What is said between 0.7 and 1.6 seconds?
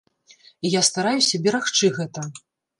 я стараюся